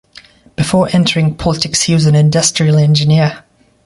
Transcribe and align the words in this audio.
Before 0.55 0.89
entering 0.93 1.35
politics, 1.35 1.83
he 1.83 1.93
was 1.93 2.07
an 2.07 2.15
industrial 2.15 2.79
engineer. 2.79 3.43